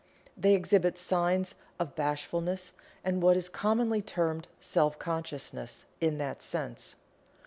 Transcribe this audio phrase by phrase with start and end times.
[0.35, 6.95] They exhibit signs of bashfulness and what is commonly termed "self consciousness" in that sense.